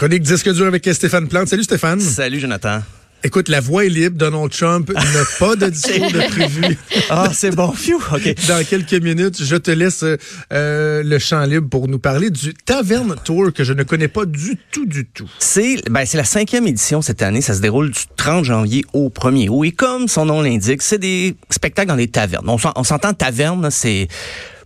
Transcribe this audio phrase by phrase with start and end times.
[0.00, 1.48] chronique Disque dur avec Stéphane Plante.
[1.48, 2.00] Salut Stéphane.
[2.00, 2.80] Salut Jonathan.
[3.22, 4.16] Écoute, la voix est libre.
[4.16, 6.78] Donald Trump n'a pas de discours de prévu.
[7.10, 7.70] Ah, c'est bon.
[7.72, 7.96] Phew.
[7.96, 8.34] OK.
[8.48, 13.14] Dans quelques minutes, je te laisse euh, le champ libre pour nous parler du Taverne
[13.22, 15.28] Tour que je ne connais pas du tout, du tout.
[15.38, 17.42] C'est ben, c'est la cinquième édition cette année.
[17.42, 19.64] Ça se déroule du 30 janvier au 1er août.
[19.64, 22.48] Et comme son nom l'indique, c'est des spectacles dans des tavernes.
[22.48, 24.08] On s'entend taverne, c'est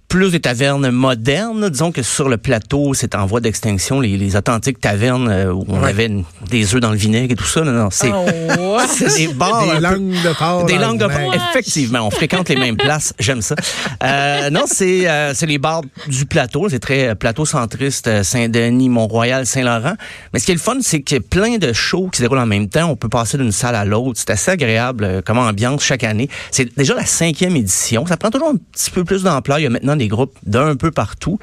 [0.09, 1.69] plus des tavernes modernes.
[1.71, 4.01] Disons que sur le plateau, c'est en voie d'extinction.
[4.01, 5.91] Les, les authentiques tavernes euh, où on Ouais.
[5.91, 7.63] avait une- des œufs dans le vinaigre et tout ça.
[7.63, 8.11] Non, non, c'est
[8.89, 9.65] c'est des bars.
[9.67, 10.65] Des peu- langues de porc.
[10.67, 11.35] Des langues de porc.
[11.51, 13.13] Effectivement, on fréquente les mêmes places.
[13.19, 13.57] J'aime ça.
[14.05, 16.69] Euh, non, c'est euh, c'est les bars du plateau.
[16.69, 19.95] C'est très euh, plateau centriste, euh, Saint-Denis, Mont-Royal, Saint-Laurent.
[20.33, 22.23] Mais ce qui est le fun, c'est qu'il y a plein de shows qui se
[22.23, 22.89] déroulent en même temps.
[22.91, 24.13] On peut passer d'une salle à l'autre.
[24.21, 26.29] C'est assez agréable comme ambiance chaque année.
[26.51, 28.07] C'est déjà la cinquième édition.
[28.07, 29.59] Ça prend toujours un petit peu plus d'ampleur.
[29.59, 31.39] Il y a maintenant des groupes d'un peu partout,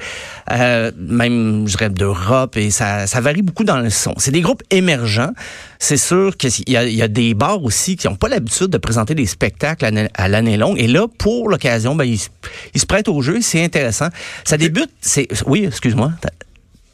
[0.50, 4.14] euh, même je dirais d'Europe, et ça, ça varie beaucoup dans le son.
[4.18, 5.30] C'est des groupes émergents.
[5.78, 9.14] C'est sûr qu'il y y a des bars aussi qui n'ont pas l'habitude de présenter
[9.14, 10.78] des spectacles à l'année- à l'année longue.
[10.78, 12.28] Et là, pour l'occasion, ben, ils, se-
[12.74, 13.40] ils se prêtent au jeu.
[13.40, 14.08] C'est intéressant.
[14.44, 14.90] Ça débute.
[15.00, 16.12] C'est oui, excuse-moi.
[16.20, 16.30] T'a-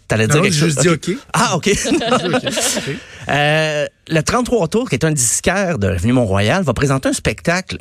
[0.09, 0.69] T'allais dire Non, quelque j'ai chose?
[0.71, 1.09] juste dit Ok.
[1.11, 1.17] OK.
[1.35, 1.71] Ah, OK.
[3.31, 7.77] Euh, le 33 Tours, qui est un disquaire de l'avenue Mont-Royal, va présenter un spectacle.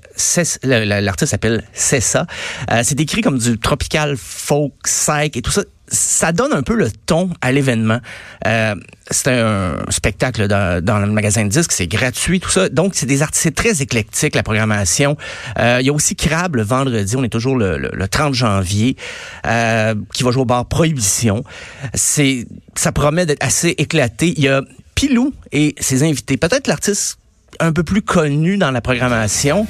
[0.63, 2.27] L'artiste s'appelle Cessa.
[2.71, 5.63] Euh, c'est décrit comme du tropical folk, psych et tout ça.
[5.89, 7.99] Ça donne un peu le ton à l'événement.
[8.45, 8.75] Euh,
[9.09, 12.67] c'est un spectacle dans, dans le magasin de disques, c'est gratuit, tout ça.
[12.67, 15.15] Donc, c'est des artistes, très éclectique, la programmation.
[15.59, 18.33] Euh, il y a aussi Crab le vendredi, on est toujours le, le- le 30
[18.33, 18.97] janvier,
[19.45, 21.45] qui va jouer au bar Prohibition.
[21.93, 24.33] Ça promet d'être assez éclaté.
[24.35, 24.61] Il y a
[24.97, 26.37] Pilou et ses invités.
[26.37, 27.19] Peut-être l'artiste
[27.59, 29.67] un peu plus connu dans la programmation.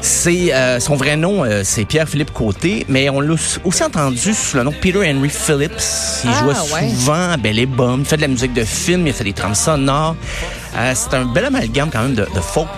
[0.00, 3.34] C'est euh, son vrai nom, euh, c'est Pierre-Philippe Côté, mais on l'a
[3.64, 5.72] aussi entendu sous le nom de Peter Henry Phillips.
[6.24, 6.88] Il Ah, jouait ouais.
[6.90, 9.32] souvent à Belle et Bomme, il fait de la musique de film, il fait des
[9.32, 10.14] trames sonores.
[10.76, 12.68] Euh, c'est un bel amalgame quand même de, de folk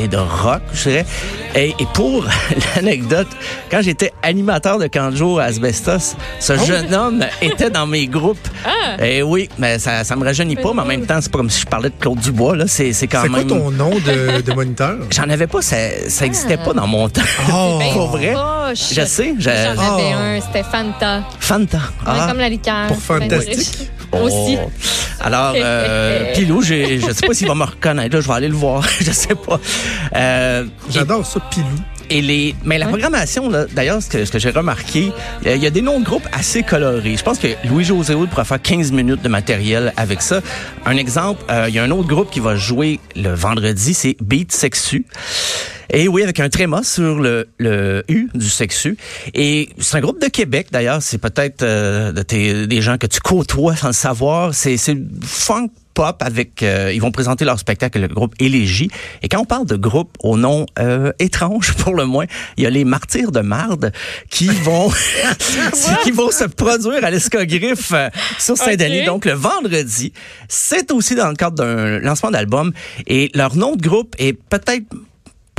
[0.00, 1.06] et de rock, je dirais.
[1.54, 2.24] Et, et pour
[2.76, 3.26] l'anecdote,
[3.70, 8.38] quand j'étais animateur de Canjo à Asbestos, ce jeune homme était dans mes groupes.
[8.64, 9.04] Ah!
[9.04, 11.50] Et oui, mais ça, ça me rajeunit pas, mais en même temps, c'est pas comme
[11.50, 12.64] si je parlais de Claude Dubois, là.
[12.66, 13.48] C'est, c'est quand C'est quoi même.
[13.48, 14.96] ton nom de, de moniteur?
[15.10, 15.76] J'en avais pas, ça,
[16.08, 17.22] ça existait pas dans mon temps.
[17.52, 17.78] Oh!
[17.80, 18.32] Ben, Pour vrai?
[18.34, 18.92] poche.
[18.94, 20.18] Je sais, je- J'en avais Oh.
[20.18, 21.22] un, c'était Fanta.
[21.40, 21.78] Fanta.
[22.06, 22.26] Ah.
[22.28, 22.86] comme la liqueur.
[22.88, 23.90] Pour fantastique?
[24.12, 24.58] Aussi.
[24.62, 24.70] Oh.
[25.20, 28.14] Alors, euh, Pilou, je sais pas s'il va me reconnaître.
[28.14, 28.86] Là, je vais aller le voir.
[29.00, 29.60] je sais pas.
[30.16, 31.66] Euh, J'adore ça, Pilou.
[32.08, 35.12] et les, mais la programmation, là, d'ailleurs, ce que, ce que j'ai remarqué,
[35.46, 37.16] euh, il y a des noms de groupes assez colorés.
[37.16, 40.40] Je pense que Louis-José Hood pourra faire 15 minutes de matériel avec ça.
[40.86, 44.16] Un exemple, euh, il y a un autre groupe qui va jouer le vendredi, c'est
[44.20, 45.04] Beat Sexu.
[45.92, 48.96] Et oui, avec un tréma sur le, le U du sexu.
[49.34, 51.02] Et c'est un groupe de Québec, d'ailleurs.
[51.02, 54.54] C'est peut-être euh, de des gens que tu côtoies sans le savoir.
[54.54, 56.62] C'est c'est funk pop avec...
[56.62, 58.90] euh, ils vont présenter leur spectacle, le groupe Élégie.
[59.22, 62.26] Et quand on parle de groupe au nom euh, étrange, pour le moins,
[62.56, 63.92] il y a les Martyrs de Marde
[64.30, 64.90] qui vont,
[66.04, 68.08] qui vont se produire à l'Escogriffe euh,
[68.38, 69.04] sur Saint-Denis.
[69.04, 70.12] Donc, le vendredi.
[70.48, 72.72] C'est aussi dans le cadre d'un lancement d'album.
[73.06, 74.84] Et leur nom de groupe est peut-être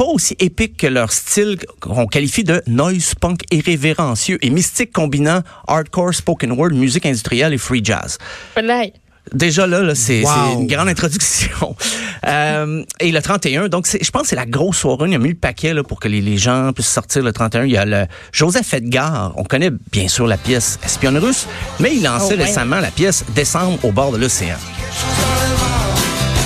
[0.01, 5.41] pas aussi épique que leur style qu'on qualifie de noise punk irrévérencieux et mystique combinant
[5.67, 8.17] hardcore spoken word, musique industrielle et free jazz.
[8.56, 8.94] Play.
[9.31, 10.59] Déjà là, là c'est Wow.
[10.62, 11.75] une grande introduction.
[12.28, 15.06] Euh, et le 31, donc je pense que c'est la grosse soirée.
[15.09, 17.63] On a mis le paquet là, pour que les, les gens puissent sortir le 31.
[17.66, 19.33] Il y a le Joseph Edgar.
[19.38, 21.47] On connaît bien sûr la pièce Espionne russe,
[21.79, 22.45] mais il lançait Oh, ouais.
[22.45, 24.56] récemment la pièce Décembre au bord de l'océan.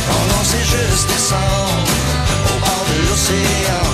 [0.09, 1.54] Oh non, c'est juste descendre au
[3.27, 3.84] bord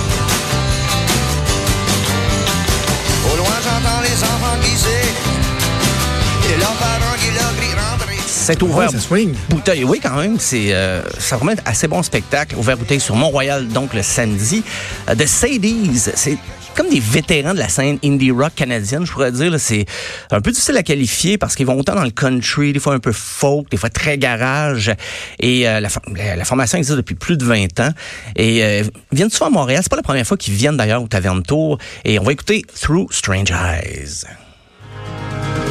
[8.42, 9.32] C'est Ouais, ouvert ça swing.
[9.48, 9.84] bouteille.
[9.84, 12.56] Oui, quand même, c'est euh, ça remet un assez bon spectacle.
[12.56, 14.64] Ouvert bouteille sur Mont-Royal, donc le samedi.
[15.08, 16.36] Euh, The Sadies, c'est
[16.74, 19.54] comme des vétérans de la scène indie rock canadienne, je pourrais dire.
[19.60, 19.84] C'est
[20.32, 22.98] un peu difficile à qualifier parce qu'ils vont autant dans le country, des fois un
[22.98, 24.90] peu folk, des fois très garage.
[25.38, 27.90] Et euh, la, for- la- la formation existe depuis plus de 20 ans.
[28.34, 29.80] Et euh, ils viennent souvent à Montréal.
[29.84, 31.78] C'est pas la première fois qu'ils viennent d'ailleurs au Taverne Tour.
[32.04, 34.24] Et on va écouter Through Strange Eyes.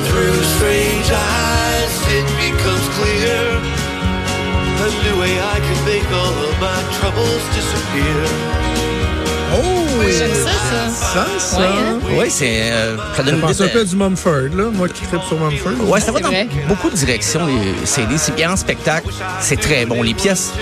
[0.07, 0.40] Through
[7.01, 8.29] troubles disappear.
[9.53, 9.57] Oh!
[10.17, 10.89] J'aime ça, ça.
[11.13, 11.59] Ça, ça.
[11.59, 11.99] Ouais, hein?
[12.17, 14.63] Oui, c'est euh, ça donne Je une un peu du Mumford, là.
[14.73, 15.89] Moi qui tripe sur Mumford.
[15.89, 16.47] Ouais, ça va C'est dans vrai.
[16.67, 18.17] beaucoup de directions, les CD.
[18.17, 19.07] C'est bien en spectacle,
[19.39, 20.01] c'est très bon.
[20.01, 20.53] Les pièces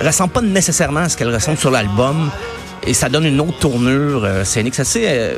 [0.00, 2.30] ressemblent pas nécessairement à ce qu'elles ressemblent sur l'album.
[2.84, 4.74] Et ça donne une autre tournure euh, scénique.
[4.74, 5.34] C'est assez, euh,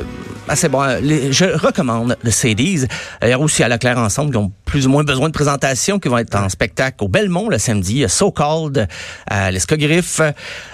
[0.47, 0.81] assez bon.
[0.83, 0.99] Euh,
[1.31, 2.87] je recommande le CDs.
[3.23, 5.99] Euh, a aussi à la Claire Ensemble qui ont plus ou moins besoin de présentation,
[5.99, 8.87] qui vont être en spectacle au Belmont le samedi, à So Called,
[9.27, 10.21] à l'Escogriffe.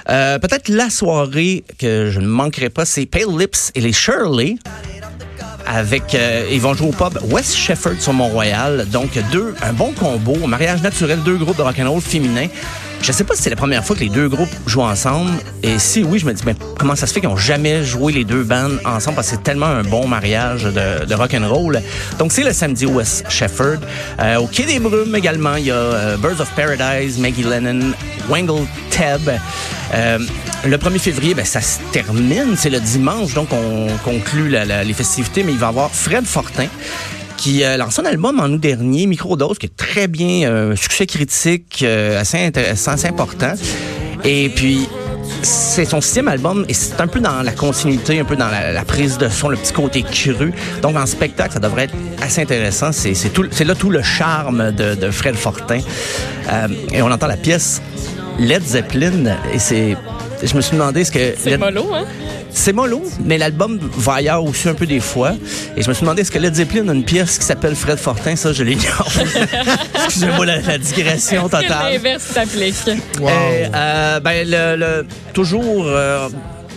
[0.09, 4.55] Euh, Peut-être la soirée que je ne manquerai pas, c'est Pale Lips et les Shirley.
[5.67, 8.87] Avec, euh, ils vont jouer au pub West Shefford sur Mont-Royal.
[8.89, 12.47] Donc, deux, un bon combo, un mariage naturel, deux groupes de rock'n'roll féminins.
[13.01, 15.31] Je sais pas si c'est la première fois que les deux groupes jouent ensemble.
[15.63, 18.13] Et si oui, je me dis, mais comment ça se fait qu'ils ont jamais joué
[18.13, 19.15] les deux bandes ensemble?
[19.15, 21.81] Parce que c'est tellement un bon mariage de, de rock'n'roll.
[22.19, 23.79] Donc, c'est le samedi West Shefford.
[24.19, 27.91] Euh, au Quai des Brumes également, il y a euh, Birds of Paradise, Maggie Lennon,
[28.29, 29.31] Wangle Teb.
[29.95, 30.19] Euh,
[30.63, 32.55] le 1er février, ben, ça se termine.
[32.55, 35.43] C'est le dimanche, donc on conclut les festivités.
[35.43, 36.67] Mais il va y avoir Fred Fortin
[37.41, 41.07] qui a lancé un album en août dernier, Microdose, qui est très bien, euh, succès
[41.07, 43.53] critique euh, assez intéressant, assez important.
[44.23, 44.87] Et puis,
[45.41, 48.71] c'est son sixième album et c'est un peu dans la continuité, un peu dans la,
[48.71, 50.53] la prise de son, le petit côté cru.
[50.83, 52.91] Donc, en spectacle, ça devrait être assez intéressant.
[52.91, 55.79] C'est c'est tout- c'est là tout le charme de, de Fred Fortin.
[56.51, 57.81] Euh, et on entend la pièce
[58.37, 59.97] Led Zeppelin et c'est...
[60.43, 61.35] Je me suis demandé ce que...
[61.37, 62.05] C'est mollo, hein?
[62.49, 65.33] c'est mollo, mais l'album va ailleurs aussi un peu des fois.
[65.77, 67.97] Et je me suis demandé, est-ce que Led Zeppelin a une pièce qui s'appelle Fred
[67.99, 68.35] Fortin?
[68.35, 69.07] Ça, je l'ignore.
[70.05, 71.93] Excusez-moi la, la digression totale.
[71.93, 72.75] l'inverse s'applique?
[73.19, 73.29] Wow.
[73.29, 75.85] Et, euh, ben, le, le- toujours...
[75.87, 76.27] euh,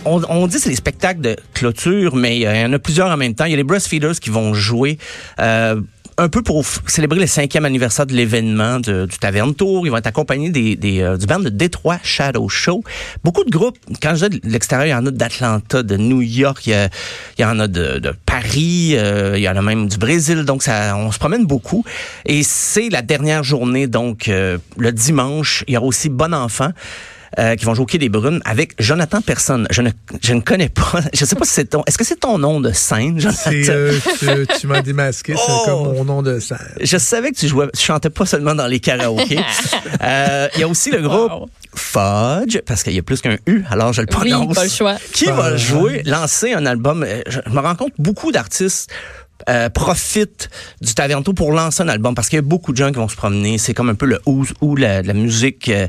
[0.05, 3.09] on, on dit que c'est des spectacles de clôture, mais il y en a plusieurs
[3.09, 3.45] en même temps.
[3.45, 4.99] Il y a les Breastfeeders qui vont jouer
[5.39, 5.81] euh,
[6.17, 9.85] un peu pour célébrer le cinquième anniversaire de l'événement du Taverne Tour.
[9.85, 12.83] Ils vont être accompagnés des, des, euh, du band de Détroit Shadow Show.
[13.23, 16.21] Beaucoup de groupes, quand je dis de l'extérieur, il y en a d'Atlanta, de New
[16.21, 16.89] York, il
[17.39, 20.43] y, en a de, de Paris, euh, il y en a même du Brésil.
[20.43, 21.83] Donc, ça, on se promène beaucoup.
[22.25, 25.63] Et c'est la dernière journée, donc euh, le dimanche.
[25.67, 26.71] Il y aura aussi Bon Enfant
[27.39, 29.67] euh, qui vont jouer au Quai des Brunes avec Jonathan Personne.
[29.71, 29.89] Je ne,
[30.21, 31.01] je ne connais pas.
[31.13, 31.83] Je sais pas si c'est ton.
[31.87, 33.39] Est-ce que c'est ton nom de scène, Jonathan?
[33.51, 35.63] C'est, euh, tu, tu m'as démasqué, c'est Oh!
[35.65, 36.57] comme mon nom de scène.
[36.81, 39.39] Je savais que tu jouais, tu chantais pas seulement dans les karaokés.
[40.01, 41.49] Euh, Il y a aussi le groupe Wow.
[41.73, 44.55] Fudge, parce qu'il y a plus qu'un U, alors je le Oui, prononce.
[44.55, 44.95] pas le choix.
[45.13, 45.67] Qui va Fudge.
[45.67, 47.03] jouer, lancer un album.
[47.03, 48.91] euh, Je, je me rends compte, beaucoup d'artistes
[49.49, 50.49] euh, profitent
[50.81, 53.07] du Tavernto pour lancer un album parce qu'il y a beaucoup de gens qui vont
[53.07, 53.57] se promener.
[53.57, 55.87] C'est comme un peu le ou, la, musique euh,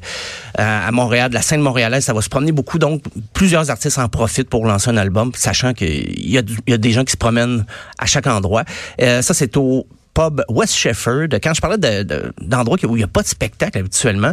[0.58, 2.78] à Montréal, la scène montréalaise, ça va se promener beaucoup.
[2.78, 3.02] Donc,
[3.32, 7.12] plusieurs artistes en profitent pour lancer un album, sachant qu'il y a, des gens qui
[7.12, 7.64] se promènent
[7.98, 8.64] à chaque endroit.
[9.00, 11.28] Euh, ça, c'est au pub West Shefford.
[11.42, 14.32] Quand je parlais de- de- d'endroits où il n'y a pas de spectacle habituellement,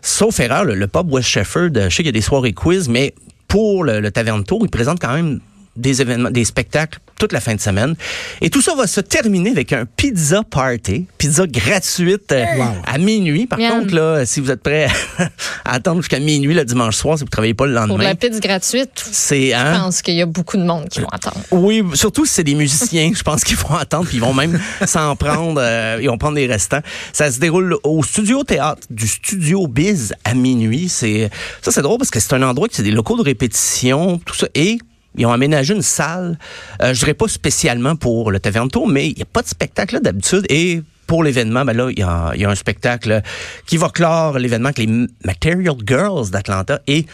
[0.00, 3.14] sauf erreur, le, pub West Shefford, je sais qu'il y a des soirées quiz, mais
[3.48, 5.40] pour le, le Taverne Tour, il présente quand même
[5.76, 7.94] des événements, des spectacles toute la fin de semaine.
[8.40, 12.64] Et tout ça va se terminer avec un pizza party, pizza gratuite euh, Wow.
[12.86, 13.46] à minuit.
[13.46, 13.80] Par Miam.
[13.80, 14.88] contre, là, si vous êtes prêts
[15.64, 18.14] à attendre jusqu'à minuit le dimanche soir, si vous travaillez pas le Pour lendemain, la
[18.16, 19.78] pizza gratuite, c'est je hein?
[19.78, 21.36] pense qu'il y a beaucoup de monde qui vont attendre.
[21.52, 24.60] Oui, surtout si c'est des musiciens, je pense qu'ils vont attendre, puis ils vont même
[24.86, 26.82] s'en prendre, euh, ils vont prendre des restants.
[27.12, 30.88] Ça se déroule au studio théâtre du studio Biz à minuit.
[30.88, 31.30] C'est
[31.62, 34.34] ça, c'est drôle parce que c'est un endroit qui c'est des locaux de répétition, tout
[34.34, 34.78] ça, et
[35.16, 36.38] ils ont aménagé une salle.
[36.82, 39.48] Euh, je dirais pas spécialement pour le Taverne Tour, mais il n'y a pas de
[39.48, 42.54] spectacle là d'habitude et pour l'événement, ben là, il y a, il y a un
[42.54, 43.20] spectacle
[43.66, 47.04] qui va clore l'événement avec les Material Girls d'Atlanta et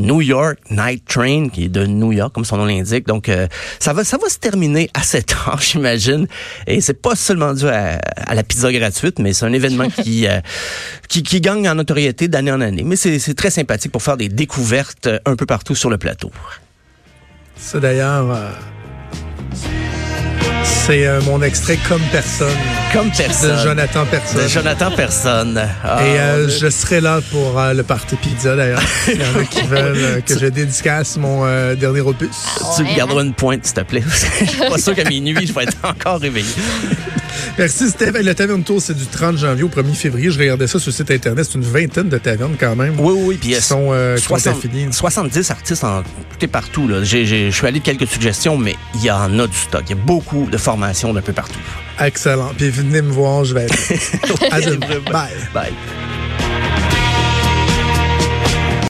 [0.00, 3.06] New York Night Train, qui est de New York, comme son nom l'indique.
[3.06, 3.46] Donc, euh,
[3.78, 6.26] ça va, ça va se terminer à 7 heures, j'imagine.
[6.66, 10.26] Et c'est pas seulement dû à, à la pizza gratuite, mais c'est un événement qui,
[10.26, 10.40] euh,
[11.08, 12.82] qui, qui gagne en notoriété d'année en année.
[12.82, 15.98] Mais c'est c'est très sympathique pour faire des découvertes euh, un peu partout sur le
[15.98, 16.30] plateau.
[17.56, 18.50] Ça d'ailleurs, euh,
[20.86, 22.48] c'est euh, mon extrait comme personne
[22.92, 23.58] Comme de personne.
[23.62, 24.42] Jonathan Personne.
[24.42, 25.60] De Jonathan Personne.
[25.84, 28.82] Ah, Et euh, je serai là pour euh, le party pizza d'ailleurs.
[29.08, 32.28] Il y en a qui veulent euh, que je dédicace mon euh, dernier opus.
[32.76, 34.02] tu me garderas une pointe, s'il te plaît.
[34.40, 36.46] je suis pas sûr qu'à minuit, je vais être encore réveillé.
[37.58, 37.90] Merci.
[37.90, 40.30] C'était le Taverne Tour, c'est du 30 janvier au 1er février.
[40.30, 41.46] Je regardais ça sur le site internet.
[41.50, 42.94] C'est une vingtaine de tavernes quand même.
[42.98, 44.88] Oui, oui, puis Qui sont, euh, qui sont 60 affiliés.
[44.90, 46.08] 70 artistes en tout
[46.44, 46.88] et partout.
[46.88, 47.02] là.
[47.02, 49.82] J'ai- j'ai- Je suis allé de quelques suggestions, mais il y en a du stock.
[49.86, 51.58] Il y a beaucoup de formations d'un peu partout.
[51.98, 52.52] Excellent.
[52.56, 53.96] Puis venez me voir, je vais être là.
[54.52, 54.60] À.
[55.10, 55.48] Bye.
[55.52, 56.09] Bye.